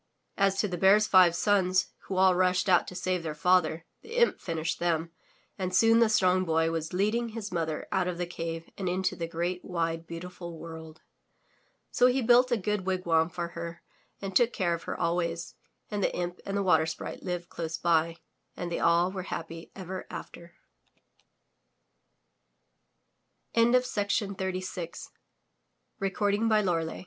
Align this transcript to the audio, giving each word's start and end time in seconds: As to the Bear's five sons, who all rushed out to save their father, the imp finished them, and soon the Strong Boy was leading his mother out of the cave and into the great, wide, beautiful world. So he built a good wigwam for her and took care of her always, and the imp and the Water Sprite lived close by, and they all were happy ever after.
As 0.35 0.57
to 0.59 0.67
the 0.67 0.79
Bear's 0.79 1.05
five 1.05 1.35
sons, 1.35 1.91
who 2.07 2.15
all 2.17 2.33
rushed 2.33 2.67
out 2.67 2.87
to 2.87 2.95
save 2.95 3.21
their 3.21 3.35
father, 3.35 3.85
the 4.01 4.15
imp 4.17 4.39
finished 4.41 4.79
them, 4.79 5.11
and 5.59 5.75
soon 5.75 5.99
the 5.99 6.09
Strong 6.09 6.45
Boy 6.45 6.71
was 6.71 6.91
leading 6.91 7.29
his 7.29 7.51
mother 7.51 7.87
out 7.91 8.07
of 8.07 8.17
the 8.17 8.25
cave 8.25 8.67
and 8.79 8.89
into 8.89 9.15
the 9.15 9.27
great, 9.27 9.63
wide, 9.63 10.07
beautiful 10.07 10.57
world. 10.57 11.01
So 11.91 12.07
he 12.07 12.23
built 12.23 12.51
a 12.51 12.57
good 12.57 12.83
wigwam 12.83 13.29
for 13.29 13.49
her 13.49 13.83
and 14.19 14.35
took 14.35 14.51
care 14.53 14.73
of 14.73 14.81
her 14.85 14.99
always, 14.99 15.53
and 15.91 16.03
the 16.03 16.11
imp 16.15 16.39
and 16.47 16.57
the 16.57 16.63
Water 16.63 16.87
Sprite 16.87 17.21
lived 17.21 17.49
close 17.49 17.77
by, 17.77 18.17
and 18.57 18.71
they 18.71 18.79
all 18.79 19.11
were 19.11 19.21
happy 19.29 19.69
ever 19.75 20.07
after. 20.09 20.55